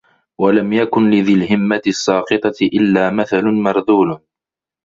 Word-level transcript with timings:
وَلَمْ 0.39 0.73
يَكُنْ 0.73 1.09
لِذِي 1.11 1.33
الْهِمَّةِ 1.33 1.81
السَّاقِطَةِ 1.87 2.53
إلَّا 2.73 3.09
مَثَلٌ 3.09 3.45
مَرْذُولٌ 3.53 4.19